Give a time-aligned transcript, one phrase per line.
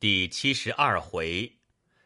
[0.00, 1.54] 第七十二回，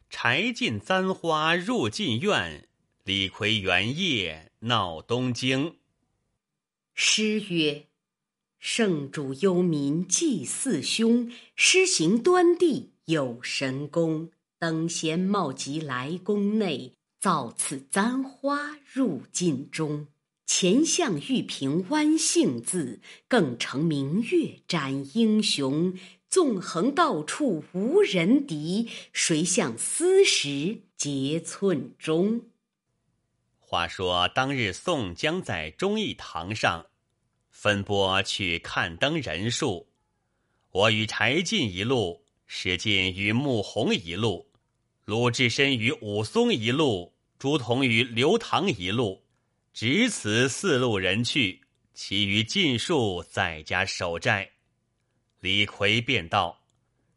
[0.09, 2.67] 柴进簪花入禁院，
[3.05, 5.77] 李逵元夜闹东京。
[6.95, 7.89] 诗曰
[8.59, 14.31] ：“圣主忧民祭四凶，施行端地有神功。
[14.59, 20.07] 等闲冒疾来宫内，造此簪花入禁中。
[20.47, 25.93] 前相玉屏弯杏字，更成明月展英雄。”
[26.33, 32.47] 纵横到处无人敌，谁向斯时结寸中？
[33.59, 36.87] 话说当日宋江在忠义堂上
[37.51, 39.89] 分拨去看灯人数，
[40.71, 44.49] 我与柴进一路，史进与穆弘一路，
[45.05, 49.23] 鲁智深与武松一路，朱仝与刘唐一路，
[49.75, 51.61] 只此四路人去，
[51.93, 54.52] 其余尽数在家守寨。
[55.43, 56.63] 李逵便道：“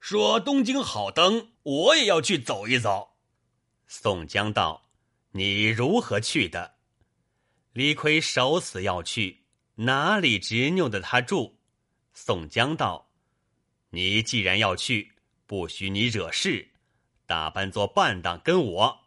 [0.02, 3.18] 说东京好灯，我也要去走一走。”
[3.86, 4.90] 宋江道
[5.34, 6.78] ：“你如何去的？”
[7.74, 9.46] 李逵守死要去，
[9.76, 11.58] 哪里执拗的他住？
[12.16, 13.12] 宋江道
[13.94, 15.12] ：“你既然要去，
[15.46, 16.72] 不许你惹事，
[17.28, 19.02] 打扮做伴当跟我。”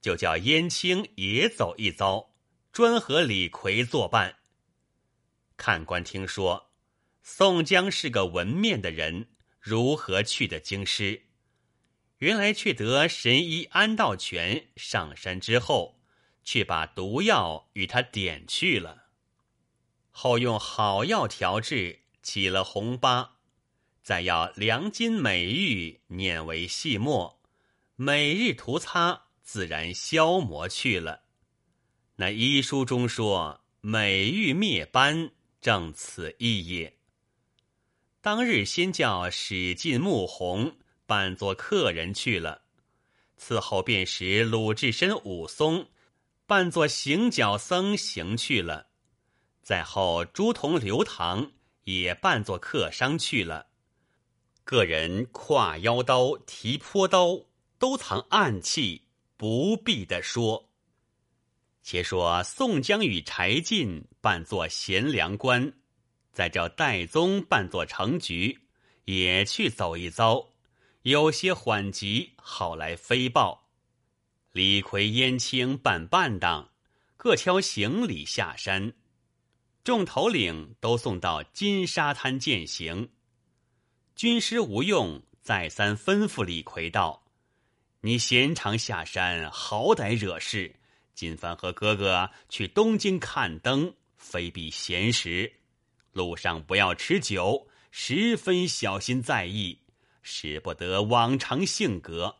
[0.00, 2.30] 就叫燕青也走一遭，
[2.70, 4.36] 专和李逵作伴。
[5.56, 6.70] 看官听说。
[7.26, 11.22] 宋江是个文面的人，如何去的京师？
[12.18, 16.02] 原来却得神医安道全上山之后，
[16.44, 19.04] 却把毒药与他点去了。
[20.10, 23.38] 后用好药调制，起了红疤，
[24.02, 27.40] 再要良金美玉碾为细末，
[27.96, 31.22] 每日涂擦，自然消磨去了。
[32.16, 36.98] 那医书中说，美玉灭斑，正此意也。
[38.24, 42.62] 当日先叫史进、穆弘扮作客人去了，
[43.38, 45.88] 伺候便使鲁智深、武松
[46.46, 48.86] 扮作行脚僧行去了，
[49.60, 51.52] 再后朱仝、刘唐
[51.82, 53.66] 也扮作客商去了。
[54.64, 57.44] 个人挎腰刀、提坡刀，
[57.78, 59.02] 都藏暗器，
[59.36, 60.70] 不必的说。
[61.82, 65.74] 且说宋江与柴进扮作贤良官。
[66.34, 68.58] 再叫戴宗扮作成局，
[69.04, 70.48] 也去走一遭，
[71.02, 73.70] 有些缓急，好来飞报。
[74.52, 76.70] 李逵、燕青扮伴当，
[77.16, 78.92] 各挑行李下山。
[79.84, 83.10] 众头领都送到金沙滩践行。
[84.16, 87.24] 军师吴用再三吩咐李逵道
[88.00, 90.74] ：“你闲常下山，好歹惹事。
[91.14, 95.52] 今番和哥哥去东京看灯，非比闲时。”
[96.14, 99.80] 路上不要吃酒，十分小心在意，
[100.22, 102.36] 使不得往常性格。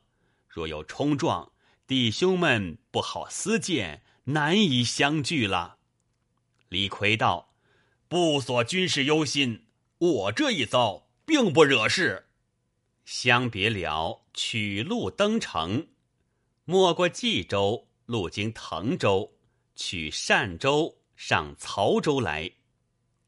[0.49, 1.53] 若有冲撞，
[1.87, 5.79] 弟兄们不好私见，难以相聚了。
[6.69, 7.53] 李逵道
[8.09, 9.67] ：“不所军事忧心，
[9.99, 12.29] 我这一遭并不惹事。”
[13.05, 15.89] 相别了，取路登城，
[16.65, 19.33] 没过冀州，路经滕州，
[19.75, 22.51] 取单州，上曹州来。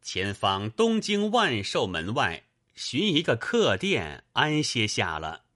[0.07, 2.45] 前方东京万寿门外
[2.77, 5.47] 寻一个客店安歇下了。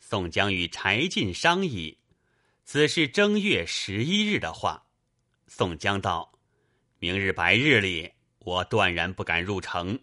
[0.00, 1.96] 宋江与柴进商议，
[2.64, 4.88] 此是正月十一日的话。
[5.46, 6.36] 宋江道
[6.98, 8.10] ：“明日白日里，
[8.40, 9.96] 我断然不敢入城，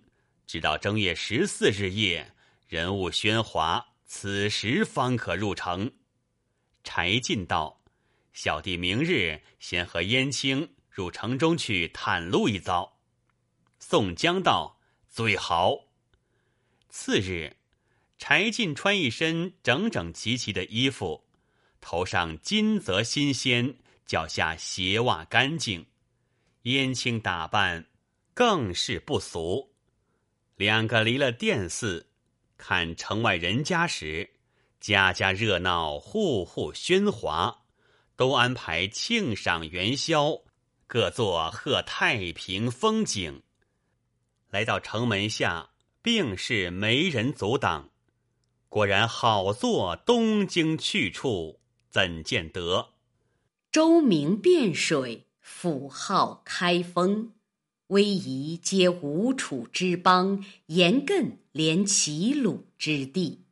[0.47, 2.33] 直到正月十四日夜，
[2.69, 5.91] 人物喧哗，此时方可入城。”
[6.85, 7.83] 柴进道
[8.31, 12.89] ：“小弟明日先和燕青入城中去探路一遭。”
[13.93, 15.81] 宋江道：“最好。”
[16.89, 17.57] 次日，
[18.17, 21.23] 柴进穿一身整整齐齐的衣服，
[21.79, 23.75] 头上金泽新鲜，
[24.07, 25.85] 脚下鞋袜干净，
[26.63, 27.85] 燕青打扮
[28.33, 29.75] 更是不俗。
[30.55, 32.07] 两个离了殿寺，
[32.57, 34.31] 看城外人家时，
[34.79, 37.61] 家家热闹，户户喧哗，
[38.15, 40.41] 都安排庆赏元宵，
[40.87, 43.43] 各作贺太平风景。
[44.53, 45.71] 来到城门下，
[46.03, 47.89] 并是没人阻挡。
[48.69, 51.59] 果然好做东京去处，
[51.89, 52.89] 怎见得？
[53.71, 57.31] 周明汴水，府号开封，
[57.87, 63.45] 威仪皆吴楚之邦，严亘连齐鲁之地。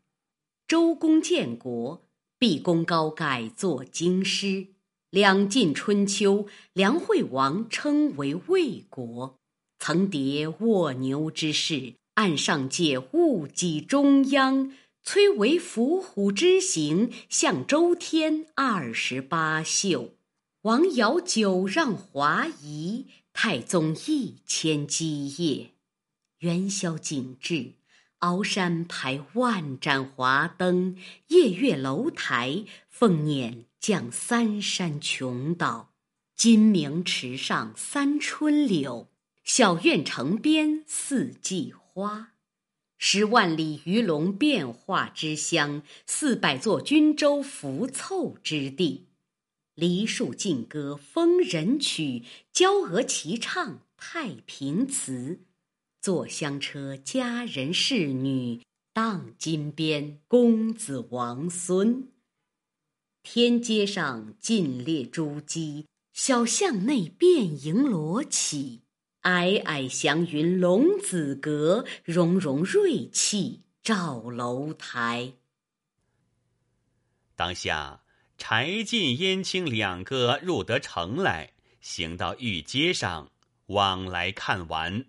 [0.68, 2.06] 周公建国，
[2.38, 4.68] 毕公高改作京师。
[5.09, 9.40] 两晋春秋，梁惠王称为魏国。
[9.83, 20.13] 曾叠卧牛之势，岸上界误己中央，崔嵬伏虎之行，向周天二十八宿。
[20.61, 25.71] 王尧九让华夷，太宗一千基业。
[26.41, 27.71] 元宵景致，
[28.19, 30.95] 鳌山排万盏华灯，
[31.29, 35.89] 夜月楼台，凤辇降三山琼岛。
[36.35, 39.07] 金明池上三春柳，
[39.53, 42.31] 小院城边四季花。
[42.98, 49.07] 十万里鱼龙变化之乡，四百座军州浮凑之地。
[49.75, 55.42] 梨树尽歌风人曲，娇娥齐唱太平词。
[56.00, 58.62] 坐香车佳人侍女，
[58.94, 62.07] 荡金鞭公子王孙。
[63.21, 65.83] 天阶上尽列珠玑，
[66.13, 68.83] 小巷内遍迎罗绮。
[69.21, 75.33] 霭霭祥云龙子阁，融融瑞气照楼台。
[77.35, 78.01] 当下。
[78.44, 83.29] 柴进、燕青两个入得城来，行到御街上，
[83.68, 85.06] 往来看完。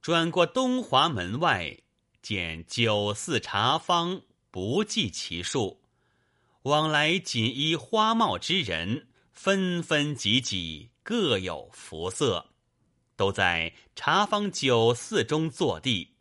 [0.00, 1.78] 转过东华门外，
[2.22, 4.22] 见酒肆茶坊
[4.52, 5.82] 不计其数，
[6.62, 12.49] 往来锦衣花帽之人纷纷挤挤，各有服色，
[13.20, 16.14] 都在茶坊酒肆中坐地。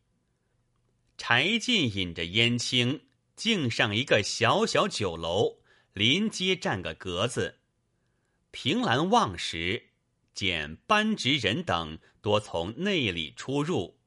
[1.18, 3.06] 柴进引着燕青，
[3.38, 5.60] 径上一个小小酒楼。
[5.94, 7.60] 临街占个格子，
[8.52, 9.92] 凭栏望时，
[10.34, 13.98] 见班直人等多从内里出入，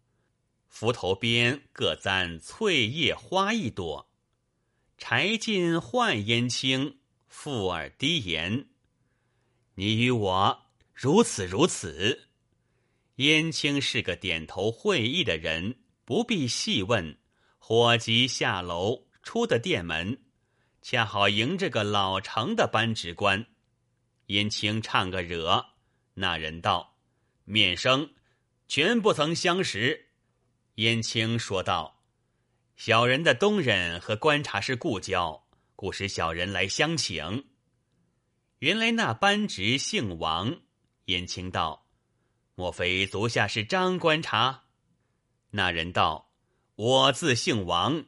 [0.69, 4.11] 斧头边各簪翠叶花一朵。
[4.99, 8.69] 柴进唤燕青，附耳低言
[9.77, 12.29] ：“你与我如此如此。”
[13.17, 17.19] 燕青是个点头会意的人，不必细问，
[17.59, 20.23] 火急下楼，出的店门。
[20.81, 23.47] 恰好迎着个老成的班直官，
[24.27, 25.65] 燕青唱个惹，
[26.15, 26.97] 那人道
[27.45, 28.15] ：“面生，
[28.67, 30.09] 全不曾相识。”
[30.77, 32.03] 燕青说道
[32.75, 37.45] ：“小人的东人和观察是故交，故使小人来相请。”
[38.59, 40.63] 原来那班直姓王，
[41.05, 41.82] 燕青道
[42.55, 44.65] ：“莫非足下是张观察？”
[45.51, 46.31] 那人道
[46.77, 48.05] ：“我自姓王。”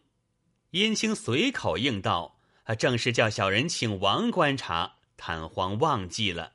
[0.73, 2.33] 燕青随口应道。
[2.79, 6.55] 正是叫小人请王观察，探荒忘记了。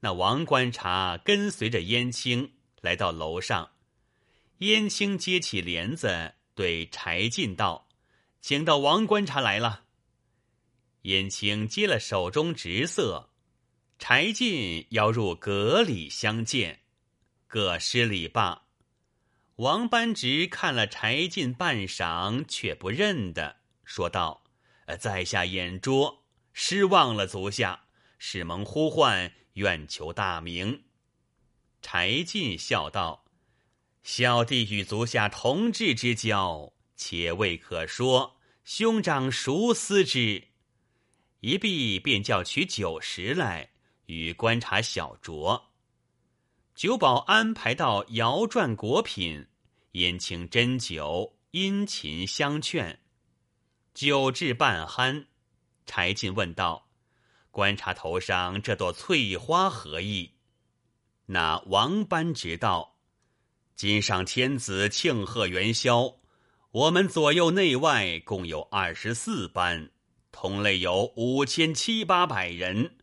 [0.00, 2.52] 那王观察跟随着燕青
[2.82, 3.70] 来到楼上，
[4.58, 7.88] 燕青接起帘子，对柴进道
[8.42, 9.84] ：“请到王观察来了。”
[11.08, 13.27] 燕青接了手中直色，
[13.98, 16.80] 柴进邀入阁里相见，
[17.46, 18.62] 各施礼罢。
[19.56, 24.44] 王班直看了柴进半晌，却不认得，说道。
[24.86, 27.84] 呃在下眼拙，失望了足下。
[28.20, 30.84] 使蒙呼唤，愿求大名。
[31.82, 33.24] 柴进笑道
[34.02, 38.38] ：“小弟与足下同志之交，且未可说。
[38.64, 40.48] 兄长孰思之？”
[41.40, 43.70] 一毕，便叫取酒食来，
[44.08, 45.62] 与观察小酌。
[46.74, 49.46] 酒保安排到摇转果品，
[49.92, 53.00] 宴请斟酒，殷勤相劝。
[53.94, 55.26] 酒至半酣，
[55.84, 56.88] 柴进问道
[57.50, 60.34] ：“观察头上这朵翠花何意？”
[61.26, 62.96] 那王班直道
[63.76, 66.14] ：“今上天子庆贺元宵，
[66.70, 69.90] 我们左右内外共有二十四班，
[70.30, 72.97] 同类有五千七八百人，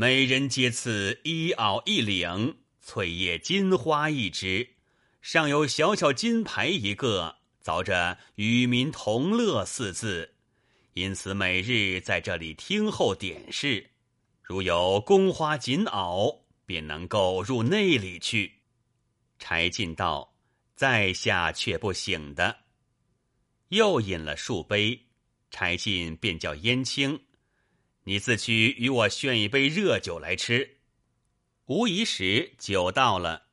[0.00, 4.76] 每人皆赐一袄一领，翠叶金花一只，
[5.20, 10.36] 上有小小金牌一个。”凿着“与民同乐”四字，
[10.92, 13.90] 因此每日在这里听候点事。
[14.40, 18.52] 如有宫花锦袄，便能够入内里去。
[19.40, 20.32] 柴进道
[20.76, 22.56] ：“在下却不醒的。”
[23.70, 25.06] 又饮了数杯，
[25.50, 27.20] 柴进便叫燕青
[28.08, 30.78] ：“你自去与我炫一杯热酒来吃。”
[31.68, 33.48] 无疑时，酒到了，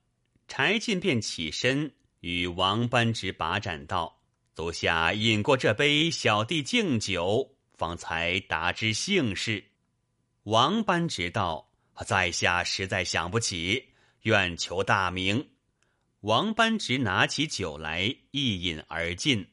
[0.47, 1.93] 柴进便起身。
[2.21, 4.21] 与王班直把盏道
[4.55, 9.61] ：“足下饮过这杯，小弟敬酒，方才达知姓氏。”
[10.43, 11.69] 王班直道
[12.07, 13.89] ：“在下实在想不起，
[14.21, 15.49] 愿求大名。”
[16.21, 19.45] 王班直拿起酒来，一饮而尽。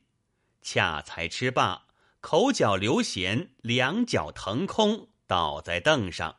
[0.62, 1.88] 恰才吃罢，
[2.22, 6.36] 口角流涎，两脚腾空，倒在凳上。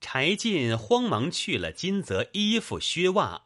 [0.00, 3.42] 柴进慌忙去了金泽衣服靴袜。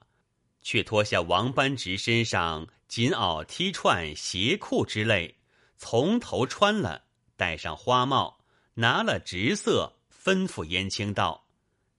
[0.62, 5.36] 却脱下王班直身上锦袄、踢串、鞋裤之类，
[5.76, 7.04] 从头穿了，
[7.36, 8.40] 戴上花帽，
[8.74, 11.46] 拿了直色，吩咐燕青道：“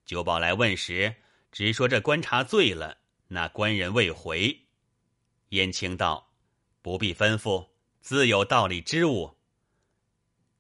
[0.05, 1.15] 酒保来问时，
[1.49, 2.97] 只说这观察醉了，
[3.29, 4.67] 那官人未回。”
[5.49, 6.33] 燕青道
[6.83, 7.69] ：“不必吩咐，
[8.01, 9.33] 自有道理之物。”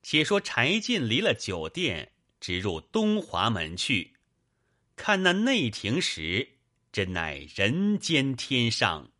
[0.09, 4.13] 且说柴进离了酒店，直入东华门去，
[4.95, 6.51] 看那内廷时，
[6.93, 9.11] 真乃人间天上。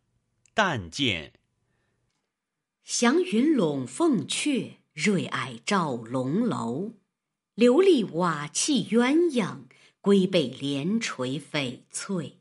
[0.54, 1.34] 但见
[2.84, 6.94] 祥云笼凤阙，瑞霭照龙楼。
[7.54, 9.64] 琉璃瓦砌鸳鸯，
[10.00, 12.38] 龟背莲垂翡翠。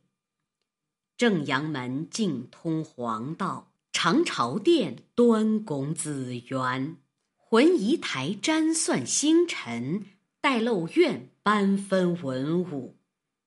[1.18, 6.96] 正阳门径通黄道，长朝殿端拱紫园。
[7.50, 10.04] 浑仪台占算星辰，
[10.42, 12.98] 待漏院颁分文武。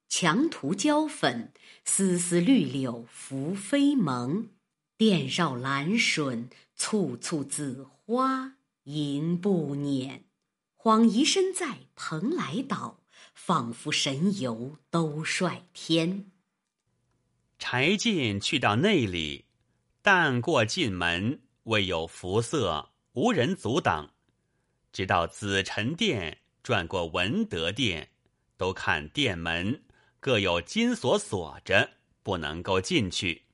[0.09, 1.53] 墙涂焦粉，
[1.85, 4.49] 丝丝绿柳拂飞蒙。
[4.97, 8.55] 殿绕兰笋，簇簇紫花
[8.85, 10.21] 迎不辇。
[10.79, 13.03] 恍疑身在蓬莱岛，
[13.35, 16.31] 仿佛神游都率天。
[17.59, 19.45] 柴进去到内里，
[20.01, 22.90] 但过进门，未有辐色。
[23.15, 24.15] 无人阻挡，
[24.93, 28.11] 直到紫宸殿转过文德殿，
[28.57, 29.83] 都看殿门
[30.21, 31.91] 各有金锁锁着，
[32.23, 33.47] 不能够进去。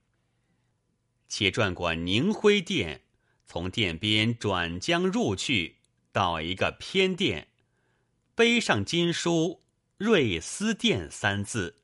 [1.29, 3.03] 且转过宁辉殿，
[3.47, 5.77] 从殿边转将入去，
[6.13, 7.49] 到一个偏殿，
[8.35, 9.63] 碑上金书
[9.97, 11.83] “瑞思殿”三字，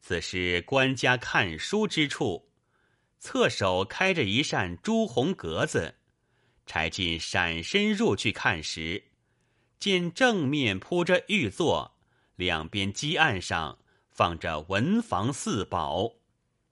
[0.00, 2.50] 此是官家看书之处。
[3.18, 5.94] 侧手开着一扇朱红格子。
[6.68, 9.02] 柴进闪身入去看时，
[9.80, 11.96] 见正面铺着玉座，
[12.36, 13.78] 两边基案上
[14.10, 16.12] 放着文房四宝：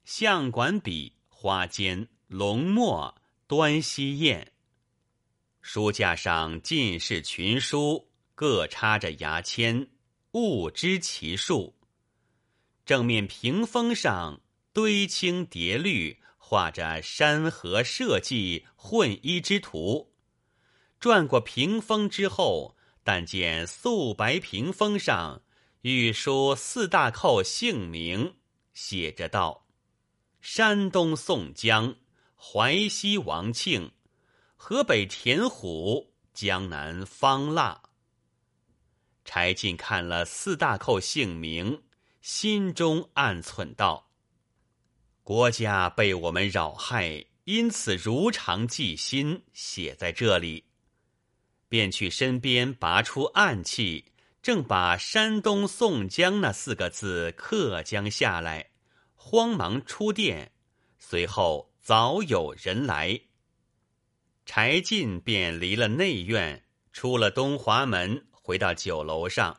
[0.04, 3.16] 相管笔、花笺、龙墨、
[3.48, 4.46] 端溪砚。
[5.62, 9.88] 书架上尽是群书，各插着牙签，
[10.32, 11.74] 物知其数。
[12.84, 14.40] 正面屏风上
[14.72, 16.20] 堆青叠绿。
[16.48, 20.12] 画着山河社稷混一之图，
[21.00, 25.42] 转过屏风之后，但见素白屏风上
[25.80, 28.36] 御书四大寇姓名，
[28.72, 29.66] 写着道
[30.40, 31.96] ：“山东宋江、
[32.36, 33.90] 淮西王庆、
[34.54, 37.82] 河北田虎、江南方腊。”
[39.26, 41.82] 柴进看了四大寇姓名，
[42.22, 44.05] 心中暗忖道。
[45.26, 50.66] 国家被我们扰害，因此如常记心，写在这里。
[51.68, 54.04] 便去身边拔出暗器，
[54.40, 58.70] 正把山东宋江那四个字刻将下来，
[59.16, 60.52] 慌忙出殿。
[60.96, 63.20] 随后早有人来，
[64.44, 69.58] 柴进便离了内院，出了东华门，回到酒楼上，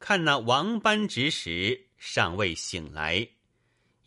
[0.00, 3.28] 看那王班执时尚未醒来。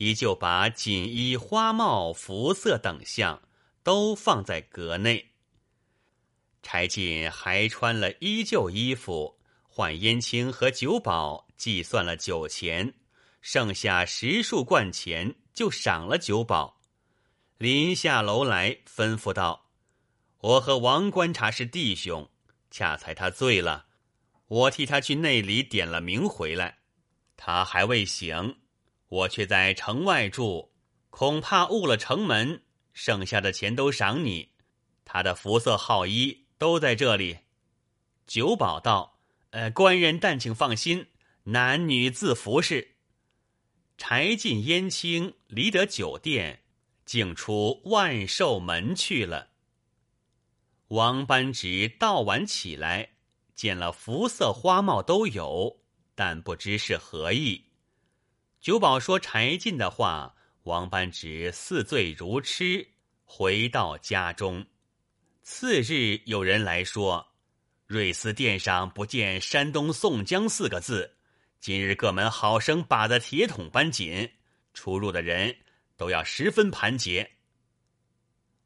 [0.01, 3.39] 依旧把锦衣、花帽、服色等项
[3.83, 5.33] 都放在阁内。
[6.63, 12.95] 柴进还穿了依旧衣服，换燕青和酒保计算了酒钱，
[13.41, 16.81] 剩下十数贯钱，就赏了酒保。
[17.59, 19.69] 临下楼来，吩咐道
[20.41, 22.27] ：“我和王观察是弟兄，
[22.71, 23.85] 恰才他醉了，
[24.47, 26.79] 我替他去内里点了名回来，
[27.37, 28.57] 他还未醒。”
[29.11, 30.71] 我却在城外住，
[31.09, 32.63] 恐怕误了城门。
[32.93, 34.53] 剩下的钱都赏你，
[35.03, 37.39] 他的服色号衣都在这里。
[38.25, 39.19] 酒保道
[39.51, 41.07] ：“呃，官人但请放心，
[41.43, 42.95] 男女自服侍。”
[43.97, 46.63] 柴进燕青离得酒店，
[47.05, 49.49] 竟出万寿门去了。
[50.87, 53.09] 王班直到晚起来，
[53.55, 55.81] 见了服色花帽都有，
[56.15, 57.70] 但不知是何意。
[58.61, 62.87] 酒保说柴进的话，王班直似醉如痴，
[63.25, 64.63] 回到家中。
[65.41, 67.33] 次日有人来说，
[67.87, 71.17] 瑞思殿上不见山东宋江四个字，
[71.59, 74.31] 今日各门好生把的铁桶般紧，
[74.75, 75.57] 出入的人
[75.97, 77.31] 都要十分盘结。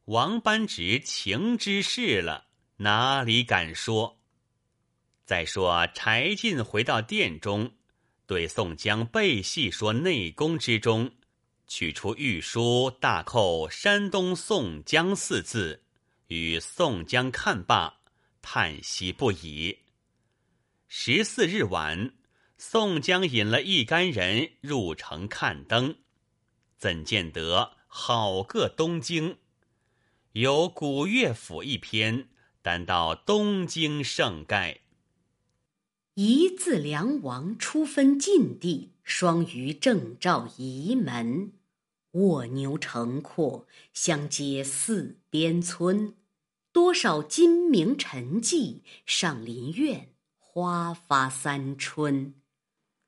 [0.04, 4.20] 王班直情之事了，哪里敢说？
[5.24, 7.72] 再说柴进回到殿中。
[8.28, 11.12] 对宋江背细说内功之中，
[11.68, 15.84] 取出御书大扣山东宋江”四字，
[16.28, 18.00] 与宋江看罢，
[18.42, 19.80] 叹息不已。
[20.88, 22.14] 十四日晚，
[22.58, 25.98] 宋江引了一干人入城看灯，
[26.78, 29.38] 怎见得好个东京？
[30.32, 32.30] 有古乐府一篇，
[32.62, 34.82] 单到东京盛盖。
[36.18, 41.52] 一字梁王初分晋地，双鱼正照仪门。
[42.12, 46.14] 卧牛城廓，相接四边村。
[46.72, 50.08] 多少金名陈迹，上林苑，
[50.38, 52.34] 花发三春。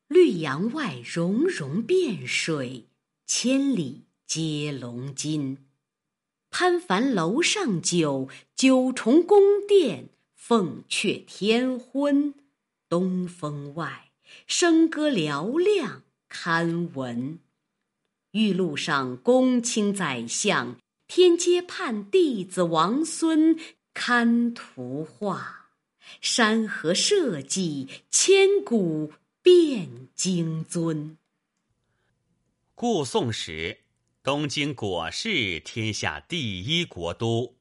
[0.09, 2.89] 绿杨外融融汴水，
[3.25, 5.59] 千里接龙津。
[6.49, 12.33] 攀繁楼上酒，九重宫殿，凤阙天昏。
[12.89, 14.11] 东风外，
[14.47, 17.39] 笙歌嘹亮堪闻。
[18.31, 20.77] 玉路上公卿宰相，
[21.07, 23.57] 天阶畔弟子王孙
[23.93, 25.71] 堪图画。
[26.21, 31.17] 山河社稷，千古变经尊。
[32.73, 33.79] 故宋时，
[34.23, 37.55] 东京果是天下第一国都，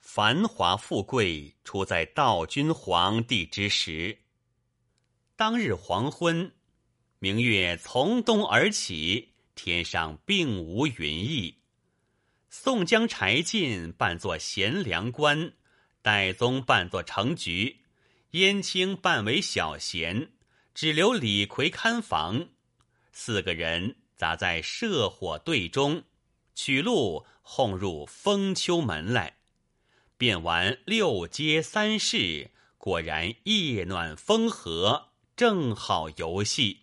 [0.00, 4.18] 繁华富贵出在道君皇帝之时。
[5.38, 6.50] 当日黄昏，
[7.20, 11.54] 明月从东而起，天上并无云翳。
[12.50, 15.52] 宋江、柴进扮作贤良官，
[16.02, 17.84] 戴宗扮作成局，
[18.32, 20.32] 燕青扮为小贤，
[20.74, 22.48] 只留李逵看房。
[23.12, 26.02] 四个人砸在社火队中，
[26.56, 29.36] 取路哄入封丘门来，
[30.16, 35.07] 便玩六街三市，果然夜暖风和。
[35.38, 36.80] 正好游戏，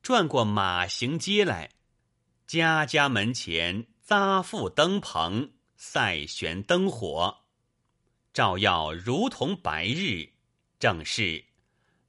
[0.00, 1.70] 转过马行街来，
[2.46, 7.38] 家家门前扎覆灯棚，赛悬灯火，
[8.32, 10.28] 照耀如同白日。
[10.78, 11.46] 正是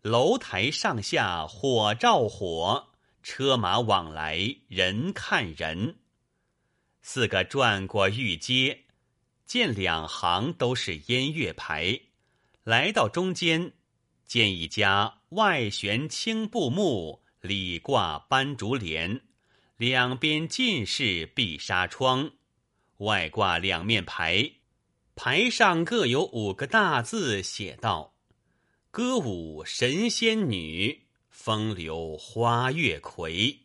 [0.03, 2.89] 楼台上下火照火，
[3.23, 5.95] 车马往来人看人。
[7.01, 8.83] 四个转过御街，
[9.47, 12.01] 见两行都是烟月牌，
[12.63, 13.73] 来到中间。
[14.33, 19.21] 见一家外悬青布幕，里挂斑竹帘，
[19.77, 22.31] 两边尽是碧纱窗，
[22.97, 24.53] 外挂两面牌，
[25.13, 28.15] 牌上各有五个大字，写道
[28.89, 33.59] ：“歌舞神仙女，风流花月魁。”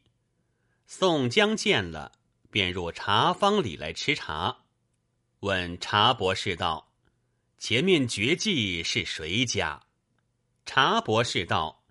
[0.87, 2.12] 宋江见了，
[2.50, 4.64] 便入茶坊里来吃茶，
[5.40, 6.92] 问茶博士道
[7.57, 9.81] ：“前面绝技是谁家？”
[10.70, 11.83] 茶博士道：“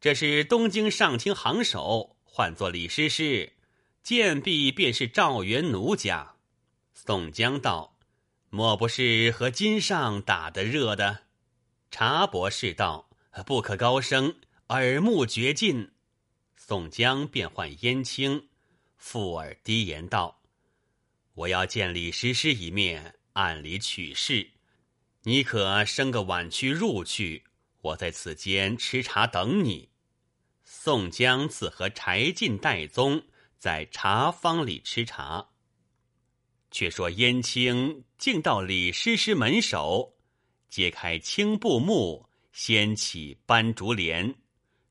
[0.00, 3.52] 这是东京上厅行首，唤作李师师，
[4.02, 6.36] 贱婢便是赵元奴家。”
[6.94, 7.98] 宋江道
[8.48, 11.24] ：“莫不是和金上打得热的？”
[11.92, 13.10] 茶博士道
[13.44, 14.36] ：“不可高声，
[14.68, 15.92] 耳目绝尽。”
[16.56, 18.48] 宋江便唤燕青，
[18.96, 20.40] 附耳低言道
[21.36, 24.52] ：“我要见李师师一面，暗里取事，
[25.24, 27.44] 你可生个晚去入去。”
[27.82, 29.90] 我在此间吃茶等你。
[30.64, 33.22] 宋江自和柴进、戴宗
[33.58, 35.50] 在茶坊里吃茶。
[36.70, 40.14] 却说燕青竟到李师师门首，
[40.70, 44.34] 揭开青布幕，掀起斑竹帘，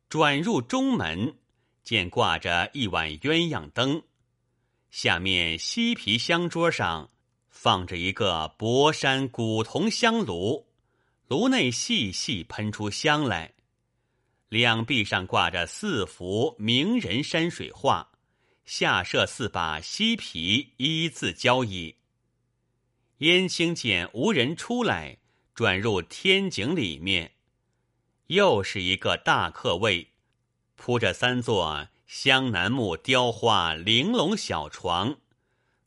[0.08, 1.40] 转入中门，
[1.84, 4.04] 见挂着一碗鸳鸯灯，
[4.92, 7.10] 下面西皮香桌上
[7.50, 10.71] 放着一个博山古铜香炉。
[11.32, 13.54] 炉内细细喷出香来，
[14.50, 18.12] 两壁上挂着四幅名人山水画，
[18.66, 21.96] 下设四把锡皮一字交椅。
[23.20, 25.20] 燕青见无人出来，
[25.56, 27.32] 转入天井里面，
[28.28, 30.10] 又是一个大客位，
[30.76, 35.18] 铺着三座香楠木雕花玲珑小床，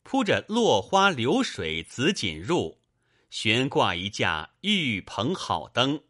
[0.01, 2.77] 铺着落花流水紫锦褥。
[3.37, 6.01] 悬挂一架玉棚好灯，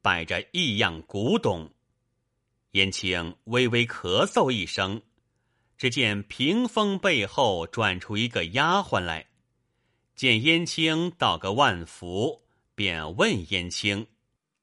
[0.00, 1.70] 摆着异样古董。
[2.70, 5.02] 燕青微微咳嗽一声，
[5.76, 9.26] 只见屏风背后转出一个丫鬟来，
[10.16, 12.40] 见燕青道个万福，
[12.74, 14.06] 便问燕青：“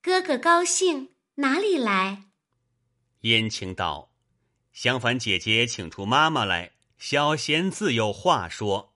[0.01, 2.23] 哥哥高兴哪里来？”
[3.21, 4.11] 燕青道
[4.73, 8.87] ：“相反姐姐请出妈妈来，小贤自有话说。”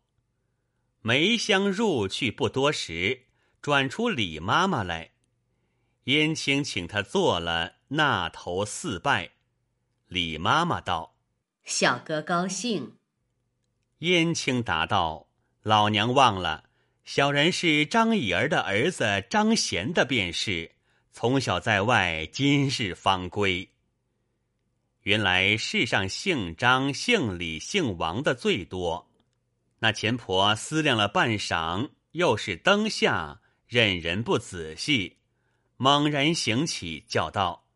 [1.06, 3.24] 梅香入去不多时，
[3.62, 5.12] 转出李妈妈来。
[6.06, 9.32] 燕青请她坐了，那头四拜。
[10.08, 11.18] 李妈妈道
[11.66, 12.96] ：“小哥高兴。”
[14.00, 15.28] 燕青答道
[15.64, 16.70] ：“老娘忘了，
[17.04, 20.72] 小人是张乙儿的儿子张贤的便是，
[21.12, 23.68] 从小在外，今日方归。
[25.02, 29.10] 原来世上姓张、姓李、姓王的最多。”
[29.84, 35.18] 那钱婆思量了半晌，又是灯下，任人不仔细，
[35.76, 37.68] 猛然醒起，叫道：“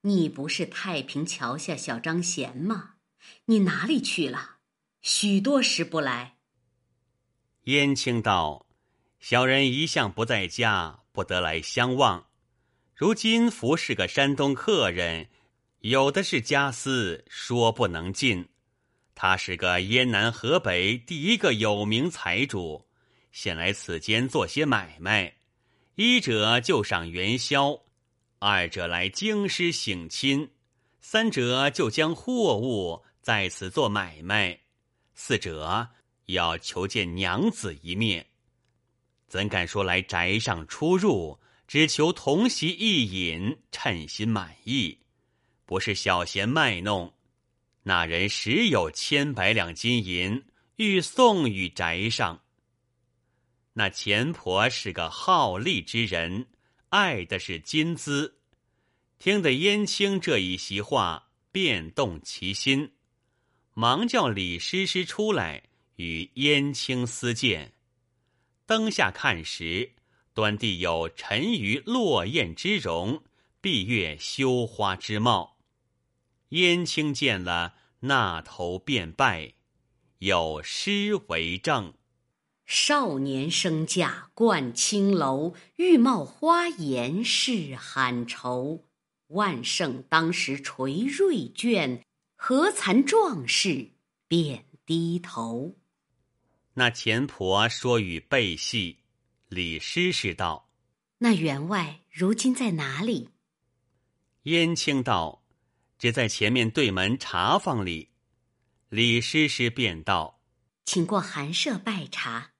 [0.00, 2.94] 你不是太平桥下小张贤吗？
[3.44, 4.56] 你哪里去了？
[5.02, 6.38] 许多时不来。”
[7.64, 8.66] 燕青道
[9.20, 12.28] ：“小人一向不在家，不得来相望。
[12.94, 15.28] 如今服侍个山东客人，
[15.80, 18.48] 有的是家私，说不能进。
[19.22, 22.86] 他是个燕南河北第一个有名财主，
[23.32, 25.34] 先来此间做些买卖。
[25.94, 27.78] 一者就赏元宵，
[28.38, 30.48] 二者来京师省亲，
[31.02, 34.58] 三者就将货物在此做买卖，
[35.12, 35.90] 四者。”
[36.24, 38.24] 要求见娘子一面，
[39.28, 41.38] 怎敢说来宅上出入？
[41.68, 44.96] 只求同席一饮，称心满意，
[45.66, 47.12] 不是小贤卖弄。
[47.82, 50.44] 那人实有千百两金银，
[50.76, 52.42] 欲送与宅上。
[53.72, 56.46] 那钱婆是个好利之人，
[56.90, 58.38] 爱的是金资。
[59.18, 62.92] 听得燕青这一席话，便动其心，
[63.74, 65.64] 忙叫李师师出来。
[65.96, 67.74] 与燕青私见，
[68.64, 69.92] 灯下看时，
[70.32, 73.22] 端地有沉鱼落雁之容，
[73.60, 75.59] 闭月羞花之貌。
[76.50, 79.54] 燕青见了，那头便拜，
[80.18, 81.94] 有诗为证：
[82.66, 88.86] 少年升驾冠青楼，玉貌花颜是罕愁。
[89.28, 93.92] 万圣当时垂瑞卷，何惭壮士
[94.26, 95.76] 便低头。
[96.74, 98.98] 那钱婆说与背戏，
[99.48, 100.68] 李师师道
[101.18, 103.28] ：“那员外如今在哪里？”
[104.44, 105.39] 燕青道
[106.00, 108.08] ：“只在前面对门茶房里。”
[108.90, 110.40] 李师师便道
[110.84, 112.50] ：“请过寒舍拜茶。”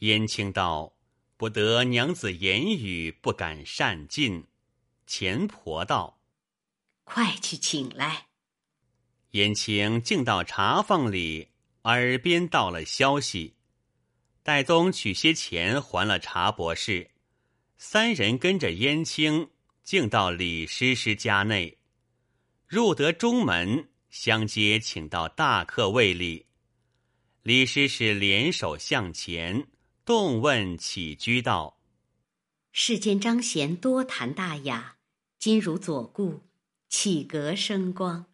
[0.00, 0.98] 燕青道
[1.38, 4.48] ：“不得娘子言语，不敢擅进。”
[5.06, 6.20] 钱婆道
[7.04, 8.26] ：“快去请来。”
[9.32, 11.48] 燕青进到茶房里。
[11.84, 13.56] 耳边到了消息，
[14.44, 17.10] 戴宗取些钱还了茶博士，
[17.76, 19.50] 三人跟着燕青
[19.82, 21.78] 进到李师师家内，
[22.72, 26.46] 入得中门，相接请到大客位里。
[27.42, 29.68] 李师师联手向前，
[30.06, 31.76] 动问起居道
[32.72, 34.96] ：“世间张贤多谈大雅，
[35.38, 36.40] 今如左顾，
[36.88, 38.24] 岂格生光？”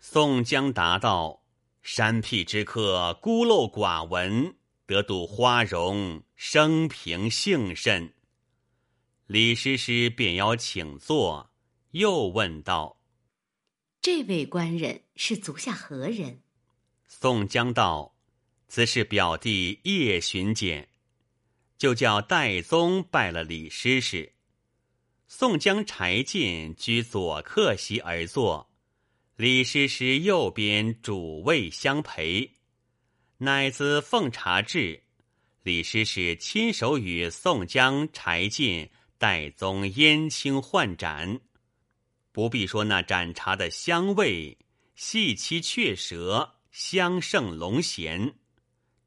[0.00, 1.42] 宋江答道。
[1.80, 8.12] 山僻之客孤陋寡闻，得睹花容，生平幸甚。
[9.26, 11.50] 李师师便邀请坐，
[11.92, 12.95] 又问道
[14.06, 16.40] ：“这位官人是足下何人？”
[17.08, 18.14] 宋江道
[18.68, 20.88] ：“此是表弟叶巡检。”
[21.76, 24.34] 就叫戴宗拜了李师师。
[25.26, 28.70] 宋江、柴进居左客席而坐。
[29.34, 32.52] 李师师右边主位相陪，
[33.38, 35.02] 乃自奉茶至，
[35.64, 38.88] 李师师亲手与宋江、柴进、
[39.18, 41.40] 戴宗、燕青换盏。
[42.36, 44.58] 不必说那盏茶的香味，
[44.94, 48.34] 细沏雀舌，香胜龙涎。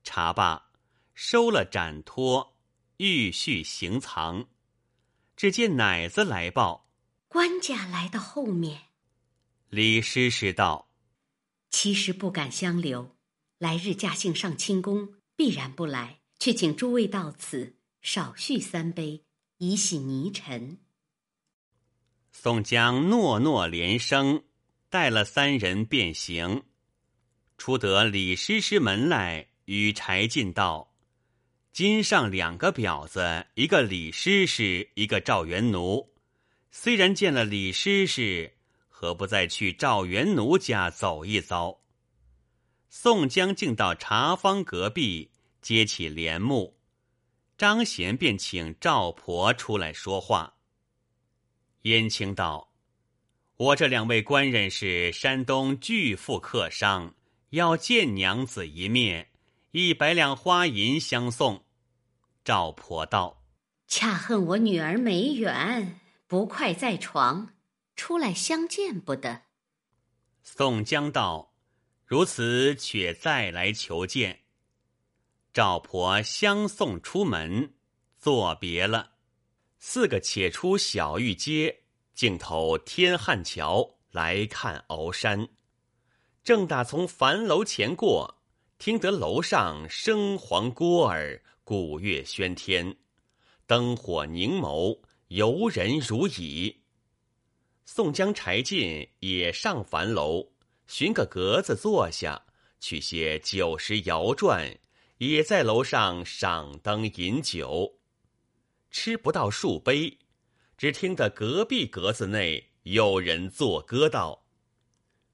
[0.04, 0.72] 茶罢，
[1.14, 2.58] 收了盏托，
[2.98, 4.48] 欲续行藏。
[5.36, 6.90] 只见奶子来报，
[7.28, 8.86] 官家来到后面。
[9.70, 10.90] 李师师道
[11.70, 13.16] ：“其实不敢相留，
[13.60, 16.22] 来日驾幸上清宫，必然不来。
[16.40, 19.24] 却请诸位到此，少叙三杯，
[19.60, 20.80] 以洗泥尘。”
[22.42, 24.46] 宋江诺诺连声，
[24.90, 26.64] 带了三人便行。
[27.58, 30.94] 出得李师师门来，与柴进道
[31.74, 36.14] ：“今上两个婊子，一个李师师，一个赵元奴。
[36.72, 38.54] 虽然见了李师师。”
[38.88, 41.82] 何不再去赵元奴家走一遭？
[42.90, 45.30] 宋江竟到茶坊隔壁
[45.62, 46.78] 接起帘幕，
[47.58, 50.54] 张贤便请赵婆出来说话。
[51.84, 52.72] 燕青道
[53.58, 57.16] ：“我这两位官人是山东巨富客商，
[57.52, 59.30] 要见娘子一面，
[59.72, 61.64] 一百两花银相送。”
[62.44, 63.44] 赵婆道
[63.88, 67.54] ：“恰恨我女儿没缘，不快在床。”
[67.96, 69.42] 出来相见不得。
[70.42, 71.54] 宋江道
[72.08, 74.44] ：“如此，却再来求见。”
[75.54, 77.74] 赵婆相送出门，
[78.18, 79.16] 作别了。
[79.80, 85.48] 四个且出小玉街，径投天汉桥来看鳌山。
[86.44, 88.42] 正打从樊楼前过，
[88.78, 92.98] 听得楼上声簧聒耳，鼓乐喧天，
[93.66, 96.82] 灯火凝眸，游人如蚁。
[97.86, 100.52] 宋江、柴进也上樊楼，
[100.88, 102.46] 寻个格子坐下，
[102.82, 104.78] 取些酒食肴馔，
[105.20, 107.99] 也在楼上赏灯饮酒。
[108.90, 110.18] 吃不到数杯，
[110.78, 114.46] 只听得隔壁格子内有人作歌道：“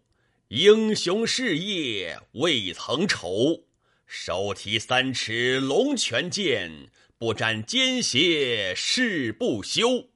[0.48, 3.66] 英雄事业未曾酬，
[4.04, 10.08] 手提三尺龙泉剑，不沾奸邪誓不休。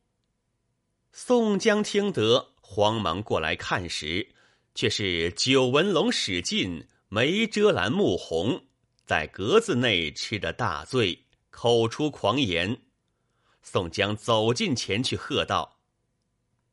[1.13, 4.35] 宋江听得，慌忙过来看时，
[4.75, 8.65] 却是九纹龙史进、梅遮拦穆弘
[9.07, 12.81] 在格子内吃得大醉，口出狂言。
[13.63, 15.79] 宋江走近前去，喝道：“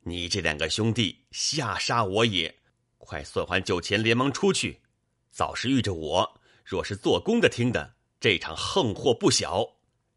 [0.04, 2.54] 你这两个兄弟吓杀我也！”
[2.98, 4.82] 快算还酒钱，连忙出去。
[5.30, 9.66] 早是遇着我，若是做工的听的，这场横祸不小。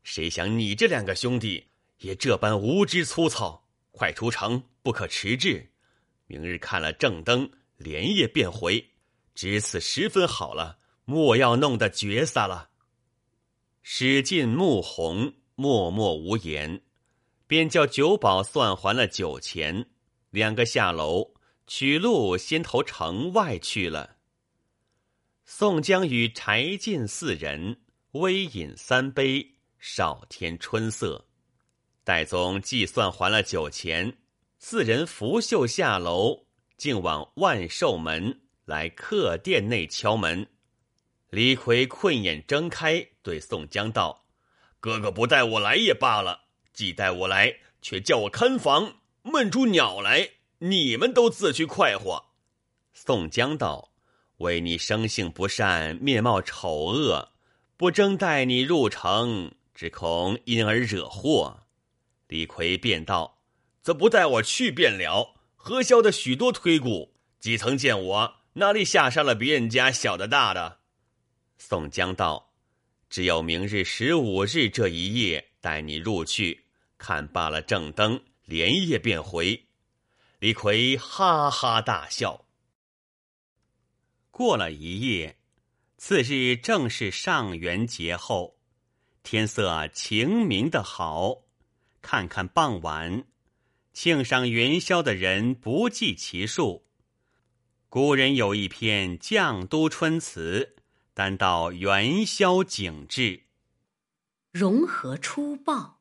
[0.02, 5.72] 谁想你这两个兄弟也这般无知粗糙，快出城，不可迟滞。
[6.26, 8.90] 明日看了正灯，连夜便回。
[9.34, 12.70] 只此十分好了，莫要弄得绝撒了。
[13.82, 16.82] 史进、穆弘默默无言，
[17.46, 19.86] 便叫酒保算还了酒钱，
[20.30, 21.34] 两个下楼。
[21.66, 24.16] 取路先投城外去了。
[25.46, 27.80] 宋江与柴进四人
[28.12, 31.26] 微饮三杯，少添春色。
[32.04, 34.18] 戴宗计算还了酒钱，
[34.58, 36.44] 四人拂袖下楼，
[36.76, 40.46] 竟往万寿门来客店内敲门。
[41.34, 44.24] 李逵困眼睁开，对宋江道
[44.78, 46.42] ：“哥哥不带我来也罢了，
[46.72, 50.30] 既带我来，却叫我看房，闷出鸟来。”
[50.62, 52.26] 你们都自去快活。
[52.92, 53.90] 宋江道
[54.38, 57.32] ：“为你生性不善，面貌丑恶，
[57.76, 61.64] 不争带你入城，只恐因而惹祸。”
[62.28, 63.40] 李逵便道
[63.82, 65.34] ：“则不带我去便了。
[65.56, 70.78] 何消的许多推故，几曾见我哪里下杀了别人家小的大的？”
[71.66, 72.52] 宋江道
[73.08, 76.66] ：“只有明日十五日这一夜，带你入去
[76.98, 79.64] 看罢了正灯，连夜便回。”
[80.40, 82.44] 李逵哈哈大笑。
[84.30, 85.38] 过了一夜，
[85.96, 88.58] 次日正是上元节后，
[89.22, 91.44] 天色晴明的好。
[92.02, 93.24] 看看傍晚，
[93.94, 96.84] 庆上元宵的人不计其数。
[97.88, 100.73] 古人有一篇《绛都春》词，
[101.14, 103.44] 单道元宵景致：
[104.50, 106.00] 融合初报，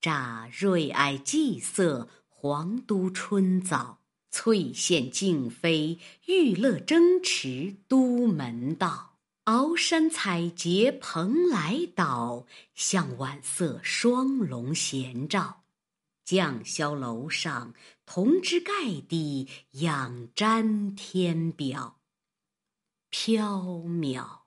[0.00, 2.08] 乍瑞霭霁色。
[2.28, 9.18] 黄都春早，翠线竞飞，玉勒争持都门道。
[9.44, 15.64] 鳌山彩节蓬莱岛，向晚色双龙衔照。
[16.24, 17.74] 绛霄楼上
[18.06, 18.72] 铜枝盖
[19.06, 21.98] 地，仰瞻天表。
[23.10, 24.39] 缥缈，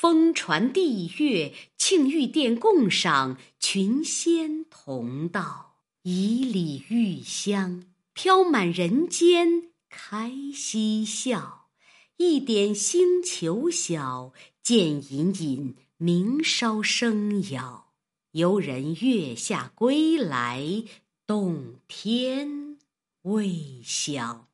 [0.00, 5.80] 风传地乐，庆玉殿共赏，群仙同道。
[6.02, 7.82] 以礼玉香，
[8.12, 11.66] 飘满人间开嬉笑；
[12.16, 14.32] 一点星球小，
[14.62, 17.88] 见隐隐鸣梢声摇。
[18.30, 20.84] 游人月下归来，
[21.26, 22.78] 洞天
[23.22, 24.46] 未晓。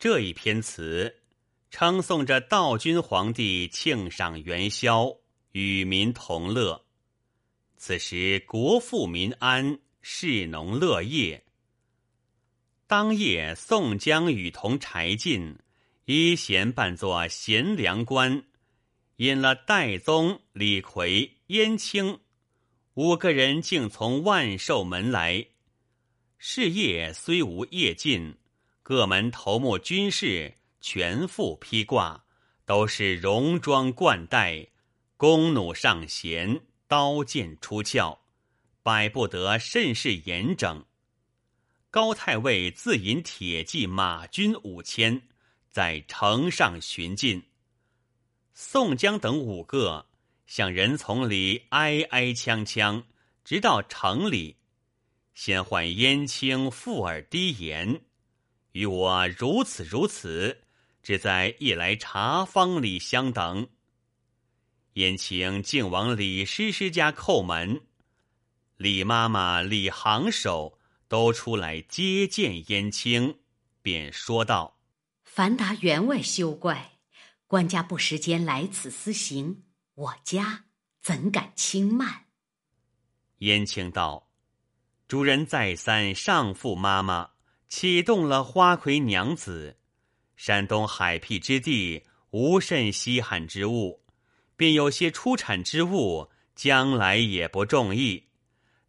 [0.00, 1.19] 这一篇词，
[1.70, 5.16] 称颂着道君皇帝庆赏元宵，
[5.52, 6.84] 与民同乐。
[7.76, 9.78] 此时国富民安。
[10.02, 11.44] 士农乐业。
[12.86, 15.58] 当夜，宋江与同柴进
[16.06, 18.42] 一闲扮作贤良官，
[19.16, 22.20] 引了戴宗、李逵、燕青
[22.94, 25.48] 五个人，竟从万寿门来。
[26.38, 28.38] 是夜虽无夜禁，
[28.82, 32.24] 各门头目军士全副披挂，
[32.64, 34.66] 都是戎装冠带，
[35.16, 38.18] 弓弩上弦，刀剑出鞘。
[38.82, 40.84] 百不得甚是严整。
[41.90, 45.20] 高太尉自引铁骑马军五千，
[45.70, 47.42] 在城上巡进。
[48.54, 50.06] 宋江等五个
[50.46, 53.04] 向人丛里挨挨枪枪，
[53.44, 54.56] 直到城里，
[55.34, 58.00] 先唤燕青附耳低言，
[58.72, 60.62] 与我如此如此，
[61.02, 63.68] 只在一来茶坊里相等。
[64.94, 67.80] 燕青竟往李师师家叩门。
[68.76, 73.40] 李妈妈、李行首都出来接见燕青，
[73.82, 74.78] 便说道
[75.24, 76.98] ：“樊达员外休怪，
[77.46, 80.66] 官家不时间来此私行，我家
[81.02, 82.26] 怎敢轻慢？
[83.38, 84.30] 燕青道
[85.08, 87.30] ：“主人再三上父妈妈，
[87.68, 89.79] 启动了花魁娘子。
[90.42, 94.00] 山东海僻之地，无甚稀罕之物，
[94.56, 98.24] 便有些出产之物，将来也不中意。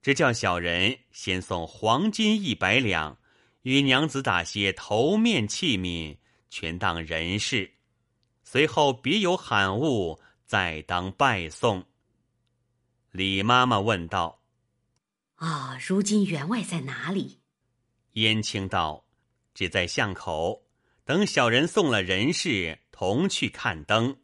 [0.01, 3.17] 只叫小人先送黄金一百两，
[3.63, 6.17] 与娘子打些头面器皿，
[6.49, 7.69] 全当人事。
[8.45, 11.85] 随后别有罕物，再当拜送。”
[13.11, 14.41] 李妈妈问道。
[15.35, 17.41] 啊，如今员外在哪里？
[18.13, 19.03] 燕青道
[19.53, 20.63] ：“只在巷口，
[21.05, 24.17] 等小人送了人事，同去看灯。”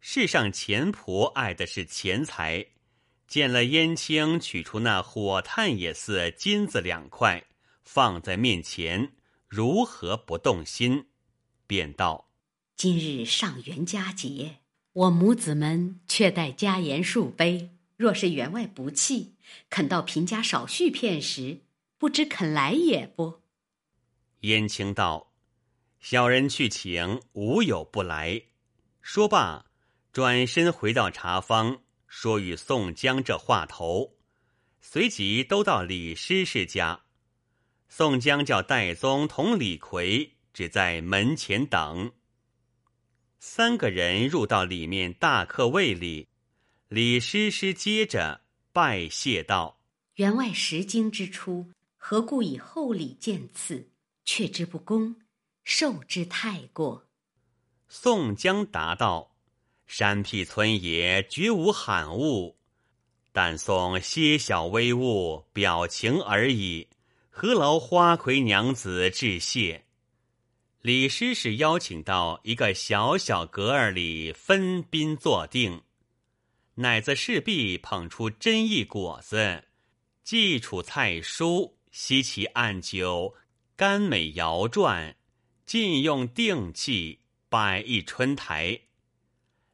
[0.00, 2.66] 世上钱仆爱的是钱财，
[3.26, 7.44] 见了燕青取出那火炭也似金子两块，
[7.82, 9.12] 放在面前，
[9.48, 11.06] 如何不动心？
[11.66, 12.28] 便道
[12.76, 14.58] ：“今日上元佳节，
[14.92, 19.36] 我母子们却带家言数杯。”若是员外不弃，
[19.70, 21.62] 肯到贫家少叙片时，
[21.96, 23.40] 不知肯来也不？
[24.40, 25.32] 燕青道
[26.00, 28.42] ：“小人去请，无有不来。”
[29.02, 29.64] 说罢，
[30.12, 34.16] 转身回到茶坊，说与宋江这话头，
[34.80, 37.02] 随即都到李师师家。
[37.88, 42.12] 宋江叫戴宗同李逵只在门前等。
[43.38, 46.26] 三个人入到里面大客位里。
[46.88, 48.40] 李师师接着
[48.72, 49.80] 拜谢道
[50.16, 53.90] ：“员外识经之初，何故以厚礼见赐？
[54.24, 55.14] 却之不恭，
[55.66, 57.04] 受之太过。”
[57.90, 59.36] 宋江答道
[59.86, 62.56] ：“山僻村野绝无罕物，
[63.32, 66.88] 但送些小微物，表情而已，
[67.28, 69.84] 何劳花魁娘子致谢？”
[70.80, 75.82] 李师师邀请到一个小小阁儿里分宾坐定。
[76.76, 79.64] 乃子势必捧出珍异果子，
[80.22, 83.34] 祭楚菜蔬，稀奇暗酒，
[83.74, 85.14] 甘美肴馔，
[85.66, 88.80] 尽用定器，摆一春台。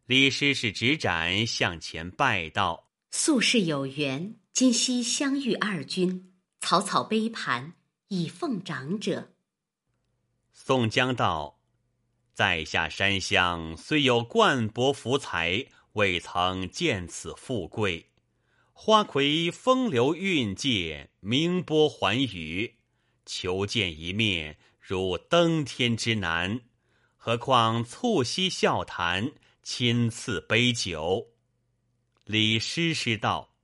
[0.06, 7.74] 李师是执盏向前拜道：“素世有缘，今夕相遇二君，草草杯盘，
[8.08, 9.34] 以奉长者。”
[10.52, 11.60] 宋江道
[12.32, 18.06] ：“在下山乡虽有冠帛福财。”未曾见此富贵，
[18.72, 22.76] 花魁风流韵界，明波寰宇，
[23.26, 26.60] 求见一面如登天之难。
[27.16, 29.30] 何况促膝笑谈，
[29.62, 31.28] 亲赐杯酒。
[32.24, 33.54] 李师师道：“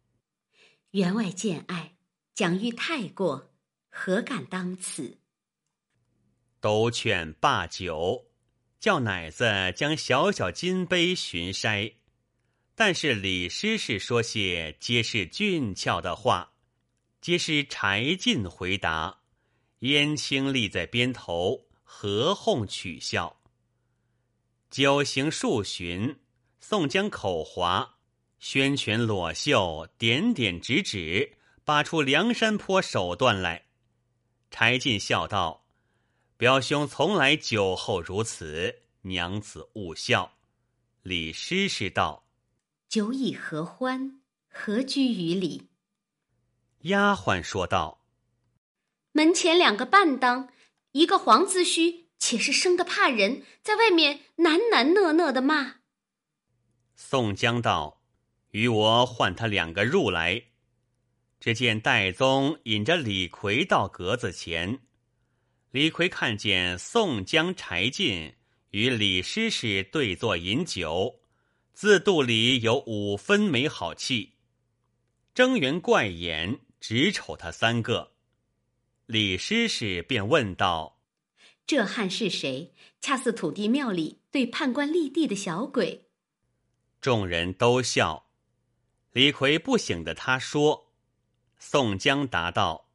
[0.93, 1.97] 员外见爱，
[2.35, 3.51] 蒋欲太过，
[3.89, 5.19] 何敢当此？”
[6.61, 8.29] 都劝罢酒，
[8.79, 11.95] 叫奶子将小小金杯寻筛。
[12.77, 16.53] 但是李师师说些皆是俊俏的话，
[17.21, 19.18] 皆是柴进回答。
[19.81, 23.41] 燕青立在边头，合哄取笑。
[24.71, 26.19] 酒行数巡，
[26.61, 27.97] 宋江口滑，
[28.39, 33.67] 宣拳裸袖，点点指指，拔出梁山坡手段来。
[34.51, 35.67] 柴进笑道
[36.37, 40.33] ：“表兄从来酒后如此，娘子勿笑。”
[41.03, 42.25] 李师师道。
[42.89, 44.21] 酒以何欢？
[44.49, 45.69] 何居于礼？
[46.81, 47.98] 丫鬟说道
[49.19, 50.49] ：“门前两个半当，
[50.93, 55.79] 一个黄子虚，且是生的怕人，在外面喃喃讷讷的骂。”
[56.95, 58.01] 宋江道
[58.53, 60.45] ：“与我唤他两个入来。”
[61.41, 64.79] 只见戴宗引着李逵到格子前，
[65.73, 68.37] 李逵看见宋江、柴进
[68.71, 71.19] 与李师师对坐饮酒。
[71.75, 74.35] 自肚里有五分没好气，
[75.35, 78.13] 睁圆怪眼，直瞅他三个。
[79.09, 81.01] 李师师便问道
[81.67, 82.75] ：“这汉是谁？
[83.01, 86.11] 恰似土地庙里对判官立地的小鬼。”
[87.01, 88.29] 众人都笑。
[89.13, 90.93] 李逵不醒的他说
[91.59, 92.91] ：“宋江答道：‘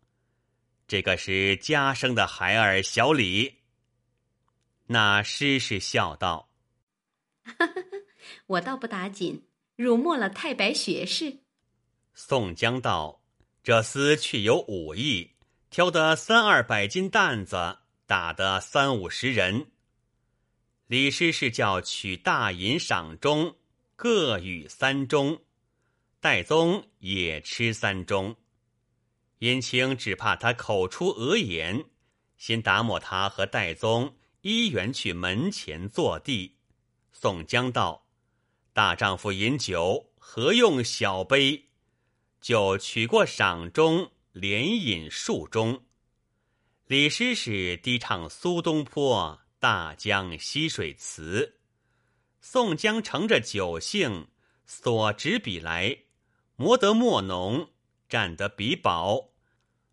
[0.88, 3.62] 这个是家生的孩儿小李。’
[4.86, 6.52] 那师师笑道
[8.46, 11.40] ：‘我倒不打紧，辱没了太白学士。
[12.14, 13.24] 宋江道
[13.64, 15.33] ：“这厮却有武艺，
[15.74, 19.72] 挑得三二百斤担子，打得三五十人。”
[20.86, 23.56] 李师是叫取大银赏钟，
[23.96, 25.42] 各与三钟。
[26.20, 28.36] 戴宗也吃三钟。
[29.40, 31.84] 燕青只怕他口出恶言，
[32.38, 36.56] 先打磨他和戴宗一原去门前坐地。
[37.12, 38.06] 宋江道
[38.74, 41.70] ：“大丈夫饮酒，何用小杯？”
[42.40, 45.82] 就取过赏钟，连饮数盅。
[46.88, 51.56] 李师师低唱苏东坡《大江西水词》，
[52.42, 54.28] 宋江乘着酒兴，
[54.66, 56.00] 所执笔来，
[56.56, 57.70] 磨得墨浓，
[58.10, 59.30] 蘸得笔饱，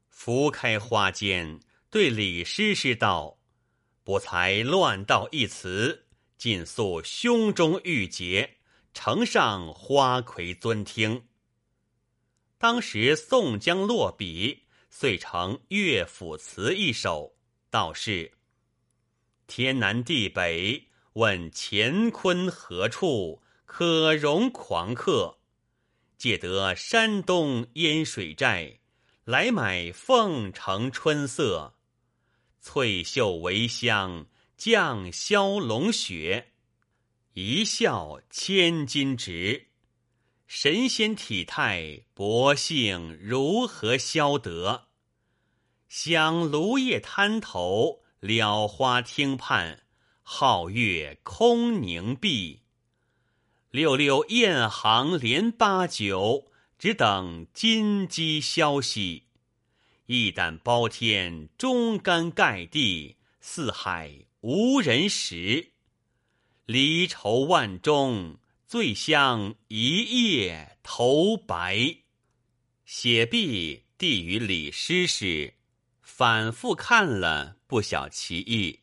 [0.08, 1.60] 拂开花间，
[1.90, 3.38] 对李师师道
[4.02, 6.06] ：“不才乱道一词，
[6.38, 8.56] 尽诉胸中郁结，
[8.94, 11.26] 呈上花魁尊听。”
[12.60, 17.34] 当时宋江落笔，遂成乐府词一首，
[17.70, 18.32] 道是
[19.48, 25.38] ：“天南地北问乾坤何处，可容狂客？
[26.18, 28.80] 借得山东烟水寨，
[29.24, 31.78] 来买凤城春色。
[32.60, 34.26] 翠袖为香，
[34.58, 36.52] 绛消龙雪，
[37.32, 39.68] 一笑千金值。”
[40.52, 44.88] 神仙体态，薄幸如何消得？
[45.88, 49.84] 想芦叶滩头，蓼花汀畔，
[50.24, 52.62] 皓月空凝碧。
[53.70, 59.26] 溜溜雁行连八九，只等金鸡消息。
[60.06, 65.70] 一胆包天，忠肝盖地，四海无人识。
[66.66, 68.36] 离愁万钟。
[68.70, 72.02] 醉香一夜头白，
[72.84, 75.54] 写毕递与李师师，
[76.00, 78.78] 反复看了，不晓其意。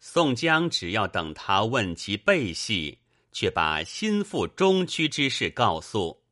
[0.00, 2.98] 宋江只要等他问其背细，
[3.30, 6.24] 却把心腹中区之事告诉。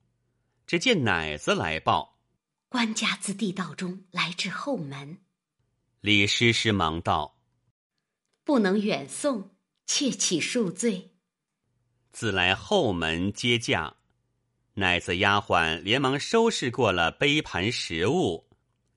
[0.66, 2.18] 只见奶子来报：
[2.68, 5.18] 官家自地道中来至后门。
[6.00, 7.38] 李师师忙道
[8.42, 9.54] ：“不能远送，
[9.86, 11.14] 切起恕罪。”
[12.18, 13.94] 自来后门接驾，
[14.74, 18.48] 奶子丫鬟连忙收拾过了杯盘食物，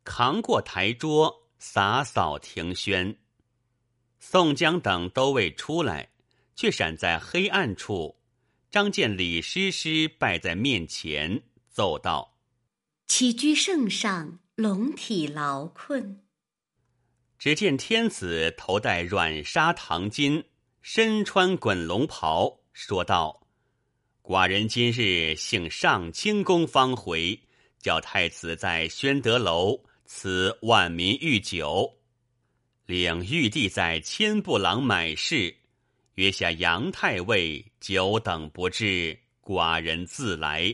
[0.03, 3.15] 扛过台桌，洒扫庭轩。
[4.17, 6.09] 宋江等都未出来，
[6.55, 8.17] 却闪在黑暗处。
[8.71, 12.39] 张见李师师拜在面前，奏道
[13.05, 16.23] ：“起居圣上，龙体劳困。”
[17.37, 20.45] 只见天子头戴软纱唐巾，
[20.81, 22.60] 身穿滚龙袍。
[22.73, 23.47] 说道
[24.23, 27.39] ：“寡人今日幸上清宫方回，
[27.79, 31.97] 叫太子在宣德楼赐万民御酒，
[32.85, 35.55] 领玉帝在千步廊买事，
[36.15, 40.73] 约下杨太尉久等不至，寡人自来，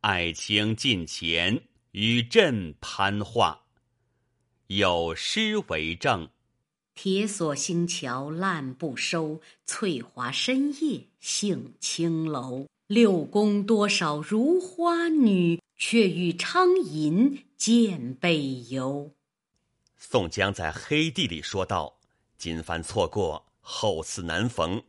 [0.00, 1.60] 爱卿近前
[1.92, 3.64] 与朕攀话，
[4.66, 6.28] 有诗为证。”
[6.94, 12.66] 铁锁星桥烂不收，翠华深夜杏青楼。
[12.86, 19.10] 六宫多少如花女，却与昌银见背游。
[19.98, 21.98] 宋江在黑地里说道
[22.38, 24.82] ：“今番错过，后次难逢。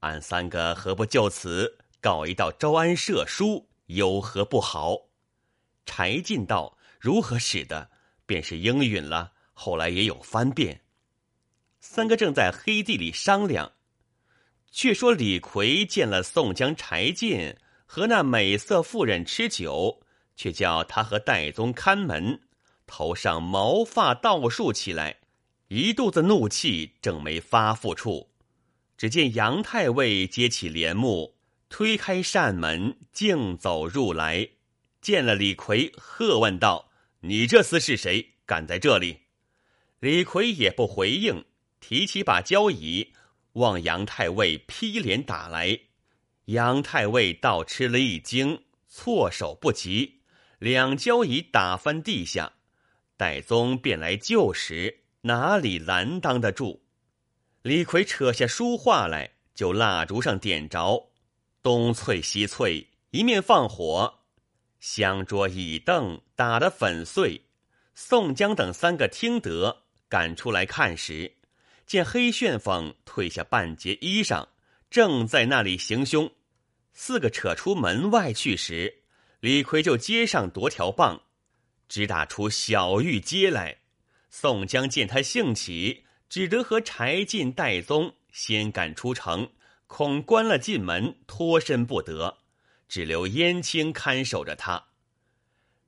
[0.00, 4.98] 俺三个何不就此告一道招安赦书，有何不好？”
[5.86, 7.88] 柴进道：“如何使得？
[8.26, 10.80] 便是应允了，后来也有翻变。”
[11.78, 13.73] 三个正在黑地里商量，
[14.84, 17.56] 却说李逵见了宋江、柴进
[17.86, 20.02] 和那美色妇人吃酒，
[20.36, 22.42] 却叫他和戴宗看门，
[22.86, 25.20] 头上毛发倒竖起来，
[25.68, 28.28] 一肚子怒气正没发付处。
[28.98, 31.34] 只见杨太尉接起帘幕，
[31.70, 34.50] 推开扇门，径走入来，
[35.00, 36.90] 见了李逵，喝问道
[37.24, 38.34] ：“你这厮是谁？
[38.44, 39.20] 敢在这里？”
[40.00, 41.42] 李逵也不回应。
[41.80, 43.12] 提起把交椅，
[43.54, 45.76] 望杨太尉劈脸打来。
[46.44, 50.20] 杨太尉倒吃了一惊，措手不及，
[50.60, 52.52] 两交椅打翻地下。
[53.16, 56.82] 戴宗便来救时，哪里拦当得住？
[57.62, 61.10] 李逵扯下书画来，就蜡烛上点着，
[61.62, 64.20] 东翠西翠，一面放火，
[64.80, 67.40] 香桌椅凳打得粉碎。
[67.94, 71.33] 宋江等三个听得，赶出来看时。
[71.86, 74.48] 见黑旋风褪下半截衣裳，
[74.90, 76.30] 正在那里行凶。
[76.92, 79.02] 四个扯出门外去时，
[79.40, 81.22] 李逵就接上夺条棒，
[81.88, 83.78] 只打出小玉街来。
[84.30, 89.50] 宋江见他兴起，只得和柴进、戴宗先赶出城，
[89.86, 92.38] 恐关了进门脱身不得，
[92.88, 94.86] 只留燕青看守着他。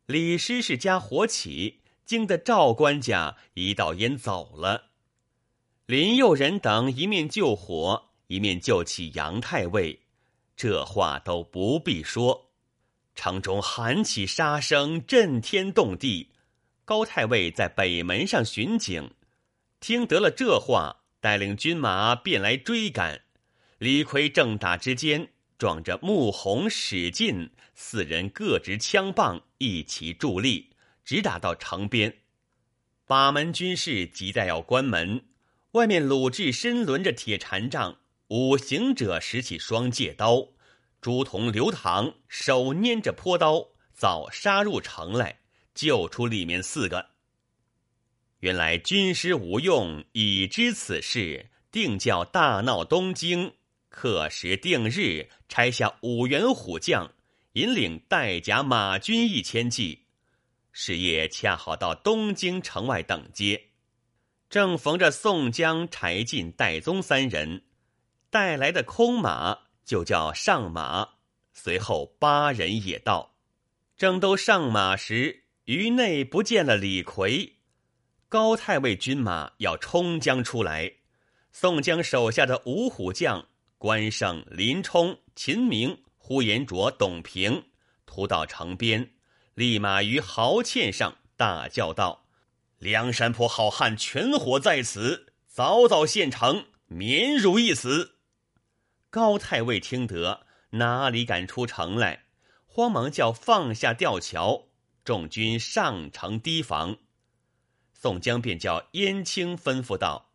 [0.06, 4.90] 李师师家火起，惊得赵官家一道烟走了。
[5.86, 10.00] 林右人等一面救火，一面救起杨太尉，
[10.56, 12.50] 这话都不必说。
[13.14, 16.32] 城中喊起杀声，震天动地。
[16.84, 19.12] 高太尉在北门上巡警，
[19.78, 23.22] 听得了这话，带领军马便来追赶。
[23.78, 30.70] 李逵正打之间，撞着穆弘、史进四人各执枪棒，一起助力，
[31.04, 32.12] 直打到城边。
[33.06, 35.24] 把门军士急待要关门，
[35.76, 37.98] 外面鲁智深抡着铁禅杖，
[38.28, 40.48] 五行者拾起双戒刀，
[41.02, 45.40] 朱仝、刘唐手拈着坡刀，早杀入城来，
[45.74, 47.04] 救出里面四个。
[48.40, 53.52] 原来军师吴用已知此事，定叫大闹东京。
[53.90, 57.12] 刻时定日，差下五员虎将，
[57.52, 60.06] 引领带甲马军一千骑。
[60.72, 63.62] 是夜恰好到东京城外等接，
[64.48, 67.64] 正逢着宋江、柴进、戴宗三人
[68.30, 71.08] 带来的空马，就叫上马。
[71.52, 73.34] 随后八人也到，
[73.96, 77.54] 正都上马时，于内不见了李逵。
[78.28, 80.92] 高太尉军马要冲将出来，
[81.52, 83.46] 宋江手下的五虎将。
[83.78, 87.62] 关胜、林冲、秦明、呼延灼、董平，
[88.06, 89.12] 突到城边，
[89.52, 92.25] 立马于壕堑上大叫道
[92.78, 98.16] ：“梁山泊好汉全伙在此，早早献城，免汝一死。”
[99.10, 102.24] 高太尉听得，哪里敢出城来？
[102.66, 104.68] 慌忙叫放下吊桥，
[105.04, 106.96] 众军上城提防。
[107.92, 110.30] 宋江便叫燕青吩咐道：“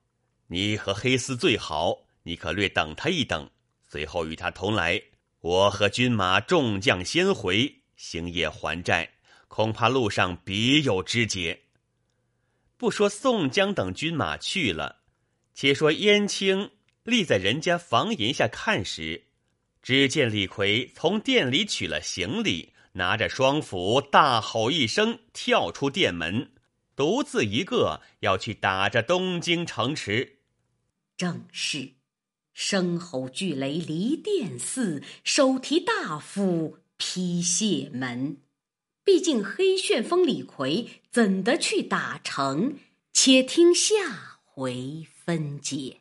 [0.48, 3.50] 你和黑厮最好。”你可略等他一等，
[3.82, 5.02] 随后与他同来。
[5.39, 9.10] 我和军马众将先回，星夜还债，
[9.48, 11.60] 恐怕路上别有枝节。
[12.82, 15.04] 不说宋江等军马去了，
[15.54, 16.72] 且说燕青
[17.04, 19.26] 立在人家房檐下看时，
[19.84, 26.54] 只见李逵从店里取了行李，拿着双斧，大吼一声，跳出店门，
[26.96, 30.40] 独自一个要去打着东京城池。
[31.16, 31.92] 正是。
[32.56, 38.38] 声吼巨雷离殿寺，手提大斧劈谢门。
[39.04, 42.76] 毕竟黑旋风李逵怎的去打成？
[43.14, 46.01] 且听下回分解。